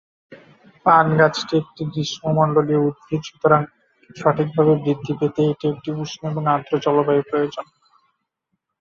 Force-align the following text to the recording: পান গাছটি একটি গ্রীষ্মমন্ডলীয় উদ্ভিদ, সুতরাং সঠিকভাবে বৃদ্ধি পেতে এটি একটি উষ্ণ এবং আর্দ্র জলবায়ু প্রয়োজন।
পান 0.85 1.05
গাছটি 1.19 1.53
একটি 1.61 1.81
গ্রীষ্মমন্ডলীয় 1.91 2.81
উদ্ভিদ, 2.87 3.21
সুতরাং 3.23 3.61
সঠিকভাবে 4.15 4.73
বৃদ্ধি 4.83 5.13
পেতে 5.19 5.41
এটি 5.51 5.65
একটি 5.73 5.89
উষ্ণ 5.95 6.21
এবং 6.31 6.43
আর্দ্র 6.53 6.73
জলবায়ু 6.85 7.23
প্রয়োজন। 7.29 7.65